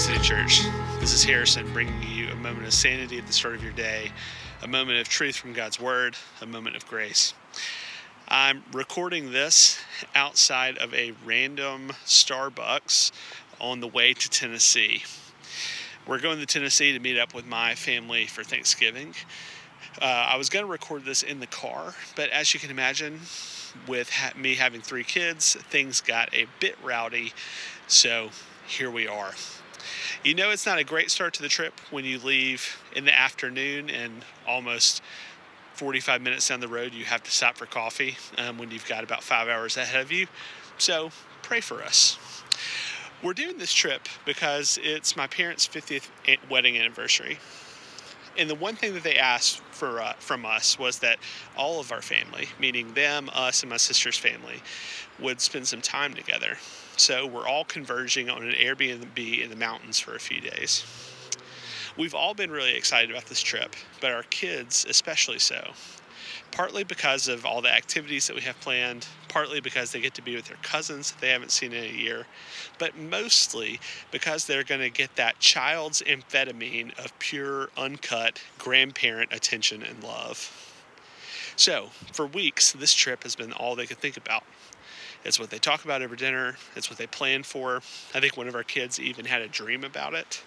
City 0.00 0.18
Church. 0.20 0.62
This 0.98 1.12
is 1.12 1.22
Harrison 1.22 1.70
bringing 1.74 2.02
you 2.02 2.30
a 2.30 2.34
moment 2.34 2.66
of 2.66 2.72
sanity 2.72 3.18
at 3.18 3.26
the 3.26 3.34
start 3.34 3.54
of 3.54 3.62
your 3.62 3.74
day, 3.74 4.10
a 4.62 4.66
moment 4.66 4.98
of 4.98 5.06
truth 5.10 5.36
from 5.36 5.52
God's 5.52 5.78
Word, 5.78 6.16
a 6.40 6.46
moment 6.46 6.74
of 6.74 6.86
grace. 6.86 7.34
I'm 8.26 8.64
recording 8.72 9.30
this 9.30 9.78
outside 10.14 10.78
of 10.78 10.94
a 10.94 11.12
random 11.26 11.92
Starbucks 12.06 13.12
on 13.60 13.80
the 13.80 13.88
way 13.88 14.14
to 14.14 14.30
Tennessee. 14.30 15.02
We're 16.06 16.18
going 16.18 16.38
to 16.38 16.46
Tennessee 16.46 16.94
to 16.94 16.98
meet 16.98 17.18
up 17.18 17.34
with 17.34 17.46
my 17.46 17.74
family 17.74 18.24
for 18.24 18.42
Thanksgiving. 18.42 19.14
Uh, 20.00 20.28
I 20.30 20.38
was 20.38 20.48
going 20.48 20.64
to 20.64 20.70
record 20.72 21.04
this 21.04 21.22
in 21.22 21.40
the 21.40 21.46
car, 21.46 21.94
but 22.16 22.30
as 22.30 22.54
you 22.54 22.60
can 22.60 22.70
imagine, 22.70 23.20
with 23.86 24.08
ha- 24.08 24.32
me 24.34 24.54
having 24.54 24.80
three 24.80 25.04
kids, 25.04 25.56
things 25.56 26.00
got 26.00 26.34
a 26.34 26.46
bit 26.58 26.78
rowdy. 26.82 27.34
So 27.86 28.30
here 28.66 28.90
we 28.90 29.06
are. 29.06 29.32
You 30.24 30.34
know, 30.34 30.50
it's 30.50 30.66
not 30.66 30.78
a 30.78 30.84
great 30.84 31.10
start 31.10 31.34
to 31.34 31.42
the 31.42 31.48
trip 31.48 31.78
when 31.90 32.04
you 32.04 32.18
leave 32.18 32.82
in 32.94 33.04
the 33.04 33.16
afternoon 33.16 33.90
and 33.90 34.24
almost 34.46 35.02
45 35.74 36.20
minutes 36.20 36.48
down 36.48 36.60
the 36.60 36.68
road 36.68 36.92
you 36.92 37.06
have 37.06 37.22
to 37.22 37.30
stop 37.30 37.56
for 37.56 37.64
coffee 37.64 38.16
um, 38.36 38.58
when 38.58 38.70
you've 38.70 38.86
got 38.86 39.02
about 39.02 39.22
five 39.22 39.48
hours 39.48 39.76
ahead 39.76 40.00
of 40.02 40.12
you. 40.12 40.26
So 40.76 41.10
pray 41.42 41.60
for 41.60 41.82
us. 41.82 42.18
We're 43.22 43.34
doing 43.34 43.58
this 43.58 43.72
trip 43.72 44.02
because 44.24 44.78
it's 44.82 45.16
my 45.16 45.26
parents' 45.26 45.66
50th 45.66 46.08
wedding 46.48 46.78
anniversary. 46.78 47.38
And 48.38 48.48
the 48.48 48.54
one 48.54 48.76
thing 48.76 48.94
that 48.94 49.02
they 49.02 49.16
asked 49.16 49.60
for 49.70 50.00
uh, 50.00 50.12
from 50.18 50.46
us 50.46 50.78
was 50.78 51.00
that 51.00 51.18
all 51.56 51.80
of 51.80 51.92
our 51.92 52.02
family, 52.02 52.48
meaning 52.58 52.94
them, 52.94 53.28
us, 53.32 53.62
and 53.62 53.70
my 53.70 53.76
sister's 53.76 54.16
family, 54.16 54.62
would 55.18 55.40
spend 55.40 55.66
some 55.66 55.80
time 55.82 56.14
together. 56.14 56.56
So 56.96 57.26
we're 57.26 57.48
all 57.48 57.64
converging 57.64 58.30
on 58.30 58.42
an 58.42 58.54
Airbnb 58.54 59.42
in 59.42 59.50
the 59.50 59.56
mountains 59.56 59.98
for 59.98 60.14
a 60.14 60.20
few 60.20 60.40
days. 60.40 60.84
We've 61.96 62.14
all 62.14 62.34
been 62.34 62.50
really 62.50 62.74
excited 62.74 63.10
about 63.10 63.26
this 63.26 63.42
trip, 63.42 63.74
but 64.00 64.12
our 64.12 64.22
kids 64.24 64.86
especially 64.88 65.38
so. 65.38 65.72
Partly 66.52 66.84
because 66.84 67.28
of 67.28 67.44
all 67.44 67.60
the 67.62 67.72
activities 67.72 68.26
that 68.26 68.36
we 68.36 68.42
have 68.42 68.60
planned, 68.60 69.06
partly 69.30 69.60
because 69.60 69.92
they 69.92 70.00
get 70.00 70.12
to 70.14 70.22
be 70.22 70.34
with 70.34 70.46
their 70.46 70.58
cousins 70.60 71.12
that 71.12 71.20
they 71.20 71.30
haven't 71.30 71.52
seen 71.52 71.72
in 71.72 71.84
a 71.84 71.96
year, 71.96 72.26
but 72.78 72.98
mostly 72.98 73.78
because 74.10 74.44
they're 74.44 74.64
going 74.64 74.80
to 74.80 74.90
get 74.90 75.14
that 75.14 75.38
child's 75.38 76.02
amphetamine 76.02 76.98
of 77.02 77.16
pure, 77.20 77.70
uncut 77.76 78.42
grandparent 78.58 79.32
attention 79.32 79.82
and 79.82 80.02
love. 80.02 80.66
So, 81.54 81.90
for 82.12 82.26
weeks, 82.26 82.72
this 82.72 82.92
trip 82.92 83.22
has 83.22 83.36
been 83.36 83.52
all 83.52 83.76
they 83.76 83.86
could 83.86 83.98
think 83.98 84.16
about. 84.16 84.42
It's 85.24 85.38
what 85.38 85.50
they 85.50 85.58
talk 85.58 85.84
about 85.84 86.02
over 86.02 86.16
dinner. 86.16 86.56
It's 86.74 86.90
what 86.90 86.98
they 86.98 87.06
plan 87.06 87.44
for. 87.44 87.76
I 88.14 88.20
think 88.20 88.36
one 88.36 88.48
of 88.48 88.54
our 88.54 88.64
kids 88.64 88.98
even 88.98 89.26
had 89.26 89.42
a 89.42 89.48
dream 89.48 89.84
about 89.84 90.14
it. 90.14 90.42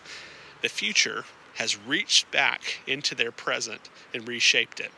The 0.62 0.70
future 0.70 1.24
has 1.56 1.78
reached 1.78 2.30
back 2.32 2.80
into 2.86 3.16
their 3.16 3.32
present 3.32 3.90
and 4.14 4.28
reshaped 4.28 4.80
it. 4.80 4.92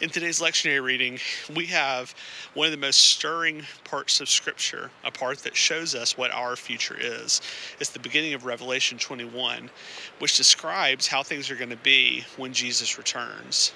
In 0.00 0.10
today's 0.10 0.40
lectionary 0.40 0.82
reading, 0.82 1.18
we 1.54 1.66
have 1.66 2.14
one 2.54 2.66
of 2.66 2.72
the 2.72 2.78
most 2.78 2.98
stirring 2.98 3.62
parts 3.84 4.20
of 4.20 4.28
Scripture, 4.28 4.90
a 5.04 5.10
part 5.10 5.38
that 5.38 5.56
shows 5.56 5.94
us 5.94 6.18
what 6.18 6.30
our 6.30 6.56
future 6.56 6.96
is. 6.98 7.40
It's 7.80 7.90
the 7.90 7.98
beginning 7.98 8.34
of 8.34 8.44
Revelation 8.44 8.98
21, 8.98 9.70
which 10.18 10.36
describes 10.36 11.06
how 11.06 11.22
things 11.22 11.50
are 11.50 11.56
going 11.56 11.70
to 11.70 11.76
be 11.76 12.24
when 12.36 12.52
Jesus 12.52 12.98
returns. 12.98 13.72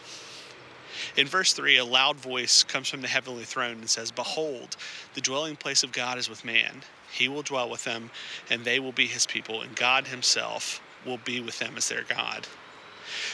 In 1.16 1.26
verse 1.26 1.52
3, 1.54 1.78
a 1.78 1.84
loud 1.84 2.18
voice 2.18 2.62
comes 2.62 2.88
from 2.88 3.00
the 3.00 3.08
heavenly 3.08 3.44
throne 3.44 3.78
and 3.78 3.88
says, 3.88 4.10
Behold, 4.10 4.76
the 5.14 5.20
dwelling 5.20 5.56
place 5.56 5.82
of 5.82 5.92
God 5.92 6.18
is 6.18 6.28
with 6.28 6.44
man. 6.44 6.82
He 7.10 7.28
will 7.28 7.42
dwell 7.42 7.68
with 7.68 7.84
them, 7.84 8.10
and 8.50 8.64
they 8.64 8.78
will 8.78 8.92
be 8.92 9.06
his 9.06 9.26
people, 9.26 9.62
and 9.62 9.74
God 9.74 10.06
himself 10.06 10.80
will 11.04 11.18
be 11.18 11.40
with 11.40 11.58
them 11.58 11.74
as 11.76 11.88
their 11.88 12.04
God. 12.04 12.46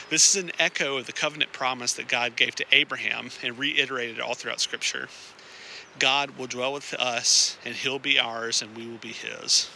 This 0.08 0.30
is 0.36 0.42
an 0.42 0.52
echo 0.60 0.98
of 0.98 1.06
the 1.06 1.12
covenant 1.12 1.52
promise 1.52 1.92
that 1.94 2.06
God 2.06 2.36
gave 2.36 2.54
to 2.56 2.64
Abraham 2.70 3.30
and 3.42 3.58
reiterated 3.58 4.20
all 4.20 4.34
throughout 4.34 4.60
Scripture. 4.60 5.08
God 5.98 6.38
will 6.38 6.46
dwell 6.46 6.72
with 6.72 6.94
us, 6.94 7.58
and 7.64 7.74
he'll 7.74 7.98
be 7.98 8.18
ours, 8.18 8.62
and 8.62 8.76
we 8.76 8.86
will 8.86 8.98
be 8.98 9.12
his. 9.12 9.68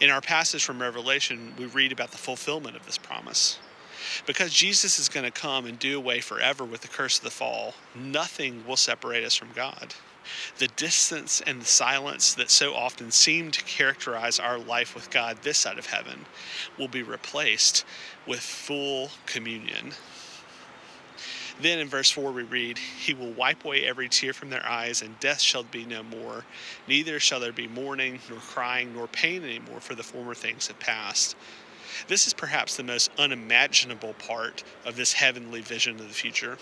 In 0.00 0.10
our 0.10 0.20
passage 0.20 0.64
from 0.64 0.80
Revelation, 0.80 1.54
we 1.58 1.66
read 1.66 1.90
about 1.90 2.12
the 2.12 2.18
fulfillment 2.18 2.76
of 2.76 2.86
this 2.86 2.98
promise. 2.98 3.58
Because 4.26 4.52
Jesus 4.52 5.00
is 5.00 5.08
going 5.08 5.24
to 5.24 5.32
come 5.32 5.66
and 5.66 5.78
do 5.78 5.96
away 5.96 6.20
forever 6.20 6.64
with 6.64 6.82
the 6.82 6.88
curse 6.88 7.18
of 7.18 7.24
the 7.24 7.30
fall, 7.30 7.74
nothing 7.94 8.64
will 8.64 8.76
separate 8.76 9.24
us 9.24 9.34
from 9.34 9.48
God. 9.54 9.94
The 10.58 10.68
distance 10.68 11.40
and 11.40 11.60
the 11.60 11.66
silence 11.66 12.34
that 12.34 12.50
so 12.50 12.74
often 12.74 13.10
seem 13.10 13.50
to 13.50 13.62
characterize 13.64 14.38
our 14.38 14.58
life 14.58 14.94
with 14.94 15.10
God 15.10 15.38
this 15.42 15.58
side 15.58 15.78
of 15.78 15.86
heaven 15.86 16.26
will 16.78 16.88
be 16.88 17.02
replaced 17.02 17.84
with 18.26 18.40
full 18.40 19.10
communion. 19.26 19.92
Then 21.60 21.78
in 21.78 21.88
verse 21.88 22.10
4 22.10 22.32
we 22.32 22.42
read, 22.42 22.78
He 22.78 23.14
will 23.14 23.32
wipe 23.32 23.64
away 23.64 23.84
every 23.84 24.08
tear 24.08 24.32
from 24.32 24.50
their 24.50 24.66
eyes, 24.66 25.00
and 25.00 25.18
death 25.20 25.40
shall 25.40 25.62
be 25.62 25.86
no 25.86 26.02
more. 26.02 26.44
Neither 26.86 27.18
shall 27.18 27.40
there 27.40 27.52
be 27.52 27.68
mourning, 27.68 28.20
nor 28.28 28.40
crying, 28.40 28.94
nor 28.94 29.06
pain 29.06 29.42
anymore, 29.42 29.80
for 29.80 29.94
the 29.94 30.02
former 30.02 30.34
things 30.34 30.66
have 30.66 30.78
passed. 30.78 31.34
This 32.08 32.26
is 32.26 32.34
perhaps 32.34 32.76
the 32.76 32.82
most 32.82 33.10
unimaginable 33.18 34.14
part 34.14 34.64
of 34.84 34.96
this 34.96 35.14
heavenly 35.14 35.62
vision 35.62 35.98
of 35.98 36.08
the 36.08 36.14
future 36.14 36.58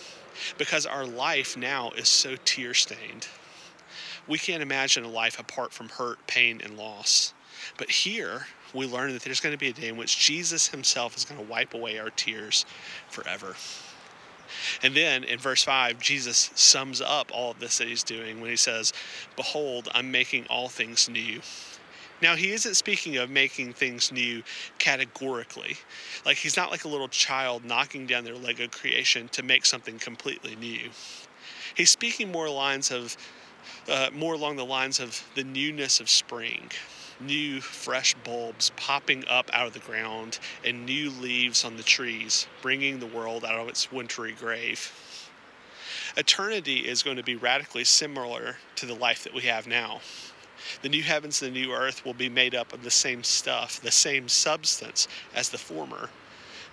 because 0.59 0.87
our 0.87 1.05
life 1.05 1.57
now 1.57 1.91
is 1.97 2.09
so 2.09 2.37
tear 2.45 2.73
stained. 2.75 3.27
We 4.27 4.39
can't 4.39 4.63
imagine 4.63 5.05
a 5.05 5.09
life 5.09 5.39
apart 5.39 5.73
from 5.73 5.89
hurt, 5.89 6.27
pain, 6.27 6.61
and 6.65 6.77
loss. 6.77 7.35
But 7.77 7.91
here, 7.91 8.47
we 8.73 8.87
learn 8.87 9.13
that 9.13 9.23
there's 9.23 9.41
going 9.41 9.55
to 9.55 9.59
be 9.59 9.69
a 9.69 9.73
day 9.73 9.89
in 9.89 9.97
which 9.97 10.19
Jesus 10.19 10.69
himself 10.69 11.17
is 11.17 11.25
going 11.25 11.41
to 11.45 11.51
wipe 11.51 11.75
away 11.75 11.99
our 11.99 12.11
tears 12.11 12.65
forever. 13.09 13.55
And 14.83 14.95
then 14.95 15.25
in 15.25 15.39
verse 15.39 15.65
5, 15.65 15.99
Jesus 15.99 16.51
sums 16.55 17.01
up 17.01 17.31
all 17.33 17.53
of 17.53 17.61
this 17.61 17.79
that 17.79 17.89
he's 17.89 18.03
doing 18.03 18.41
when 18.41 18.51
he 18.51 18.57
says, 18.57 18.93
Behold, 19.37 19.89
I'm 19.95 20.11
making 20.11 20.47
all 20.49 20.69
things 20.69 21.09
new. 21.09 21.41
Now, 22.23 22.37
he 22.37 22.53
isn't 22.53 22.75
speaking 22.75 23.17
of 23.17 23.29
making 23.29 23.73
things 23.73 24.13
new 24.13 24.43
categorically. 24.79 25.77
Like, 26.25 26.37
he's 26.37 26.57
not 26.57 26.71
like 26.71 26.85
a 26.85 26.89
little 26.89 27.09
child 27.09 27.65
knocking 27.65 28.07
down 28.07 28.25
their 28.25 28.37
Lego 28.37 28.69
creation 28.69 29.29
to 29.29 29.43
make 29.43 29.67
something 29.67 29.99
completely 29.99 30.57
new. 30.57 30.91
He's 31.75 31.91
speaking 31.91 32.31
more 32.31 32.49
lines 32.49 32.91
of, 32.91 33.17
uh, 33.89 34.11
more 34.13 34.35
along 34.35 34.57
the 34.57 34.65
lines 34.65 35.01
of 35.01 35.23
the 35.35 35.45
newness 35.45 36.01
of 36.01 36.09
spring, 36.09 36.71
new 37.21 37.61
fresh 37.61 38.15
bulbs 38.25 38.71
popping 38.77 39.25
up 39.29 39.51
out 39.53 39.67
of 39.67 39.73
the 39.73 39.79
ground, 39.79 40.39
and 40.65 40.87
new 40.87 41.11
leaves 41.11 41.65
on 41.65 41.77
the 41.77 41.83
trees, 41.83 42.47
bringing 42.63 42.99
the 42.99 43.07
world 43.07 43.45
out 43.45 43.59
of 43.59 43.69
its 43.69 43.91
wintry 43.93 44.33
grave. 44.33 44.93
Eternity 46.17 46.79
is 46.79 47.03
going 47.03 47.17
to 47.17 47.23
be 47.23 47.35
radically 47.35 47.85
similar 47.85 48.57
to 48.77 48.87
the 48.87 48.95
life 48.95 49.25
that 49.25 49.35
we 49.35 49.43
have 49.43 49.67
now. 49.67 50.01
The 50.83 50.89
new 50.89 51.03
heavens 51.03 51.43
and 51.43 51.55
the 51.55 51.61
new 51.61 51.73
earth 51.73 52.05
will 52.05 52.15
be 52.15 52.29
made 52.29 52.55
up 52.55 52.73
of 52.73 52.83
the 52.85 52.91
same 52.91 53.25
stuff, 53.25 53.81
the 53.81 53.91
same 53.91 54.29
substance 54.29 55.09
as 55.35 55.49
the 55.49 55.59
former, 55.59 56.11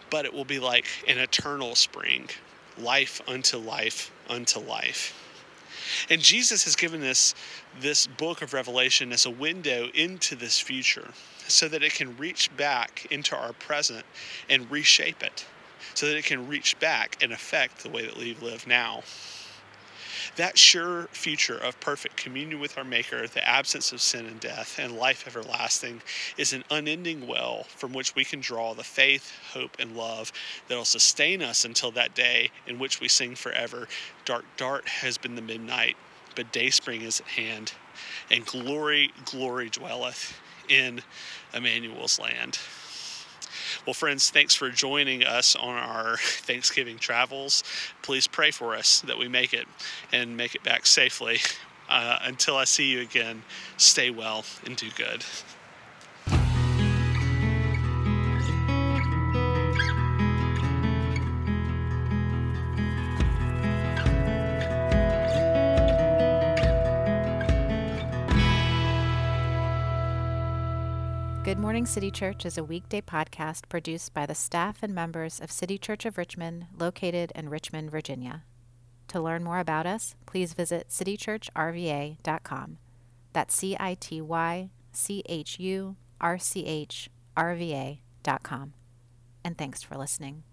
but 0.09 0.25
it 0.25 0.33
will 0.33 0.45
be 0.45 0.59
like 0.59 0.85
an 1.07 1.17
eternal 1.17 1.75
spring, 1.75 2.29
life 2.77 3.21
unto 3.27 3.57
life 3.57 4.11
unto 4.29 4.59
life. 4.59 5.17
And 6.09 6.21
Jesus 6.21 6.63
has 6.63 6.75
given 6.75 7.03
us 7.03 7.35
this 7.79 8.07
book 8.07 8.41
of 8.41 8.53
Revelation 8.53 9.11
as 9.11 9.25
a 9.25 9.29
window 9.29 9.87
into 9.93 10.35
this 10.35 10.59
future 10.59 11.09
so 11.47 11.67
that 11.67 11.83
it 11.83 11.93
can 11.93 12.17
reach 12.17 12.55
back 12.55 13.07
into 13.11 13.35
our 13.35 13.53
present 13.53 14.05
and 14.49 14.69
reshape 14.71 15.23
it, 15.23 15.45
so 15.93 16.05
that 16.07 16.17
it 16.17 16.25
can 16.25 16.47
reach 16.47 16.79
back 16.79 17.17
and 17.21 17.33
affect 17.33 17.83
the 17.83 17.89
way 17.89 18.05
that 18.05 18.17
we 18.17 18.35
live 18.41 18.65
now. 18.67 19.03
That 20.37 20.57
sure 20.57 21.07
future 21.11 21.57
of 21.57 21.79
perfect 21.81 22.15
communion 22.15 22.61
with 22.61 22.77
our 22.77 22.85
Maker, 22.85 23.27
the 23.27 23.47
absence 23.47 23.91
of 23.91 24.01
sin 24.01 24.25
and 24.25 24.39
death, 24.39 24.79
and 24.79 24.95
life 24.97 25.27
everlasting 25.27 26.01
is 26.37 26.53
an 26.53 26.63
unending 26.71 27.27
well 27.27 27.63
from 27.63 27.91
which 27.91 28.15
we 28.15 28.23
can 28.23 28.39
draw 28.39 28.73
the 28.73 28.83
faith, 28.83 29.37
hope, 29.51 29.75
and 29.77 29.95
love 29.97 30.31
that 30.67 30.77
will 30.77 30.85
sustain 30.85 31.41
us 31.41 31.65
until 31.65 31.91
that 31.91 32.15
day 32.15 32.49
in 32.65 32.79
which 32.79 33.01
we 33.01 33.09
sing 33.09 33.35
forever. 33.35 33.89
Dark 34.23 34.45
dart 34.55 34.87
has 34.87 35.17
been 35.17 35.35
the 35.35 35.41
midnight, 35.41 35.97
but 36.35 36.53
day 36.53 36.69
spring 36.69 37.01
is 37.01 37.19
at 37.19 37.27
hand, 37.27 37.73
and 38.31 38.45
glory, 38.45 39.11
glory 39.25 39.69
dwelleth 39.69 40.39
in 40.69 41.01
Emmanuel's 41.53 42.19
land. 42.19 42.57
Well, 43.85 43.95
friends, 43.95 44.29
thanks 44.29 44.53
for 44.53 44.69
joining 44.69 45.23
us 45.23 45.55
on 45.55 45.75
our 45.75 46.17
Thanksgiving 46.21 46.99
travels. 46.99 47.63
Please 48.03 48.27
pray 48.27 48.51
for 48.51 48.75
us 48.75 49.01
that 49.01 49.17
we 49.17 49.27
make 49.27 49.55
it 49.55 49.67
and 50.11 50.37
make 50.37 50.53
it 50.53 50.63
back 50.63 50.85
safely. 50.85 51.39
Uh, 51.89 52.19
until 52.21 52.55
I 52.55 52.65
see 52.65 52.91
you 52.91 53.01
again, 53.01 53.41
stay 53.77 54.11
well 54.11 54.45
and 54.65 54.77
do 54.77 54.89
good. 54.95 55.25
Good 71.43 71.57
Morning 71.57 71.87
City 71.87 72.11
Church 72.11 72.45
is 72.45 72.59
a 72.59 72.63
weekday 72.63 73.01
podcast 73.01 73.67
produced 73.67 74.13
by 74.13 74.27
the 74.27 74.35
staff 74.35 74.83
and 74.83 74.93
members 74.93 75.39
of 75.39 75.51
City 75.51 75.79
Church 75.79 76.05
of 76.05 76.19
Richmond, 76.19 76.67
located 76.77 77.31
in 77.33 77.49
Richmond, 77.49 77.89
Virginia. 77.89 78.43
To 79.07 79.19
learn 79.19 79.43
more 79.43 79.57
about 79.57 79.87
us, 79.87 80.13
please 80.27 80.53
visit 80.53 80.89
citychurchrva.com. 80.89 82.77
That's 83.33 83.55
C 83.55 83.75
I 83.79 83.97
T 83.99 84.21
Y 84.21 84.69
C 84.91 85.23
H 85.25 85.59
U 85.59 85.95
R 86.21 86.37
C 86.37 86.63
H 86.63 87.09
R 87.35 87.55
V 87.55 87.73
A.com. 87.73 88.73
And 89.43 89.57
thanks 89.57 89.81
for 89.81 89.97
listening. 89.97 90.43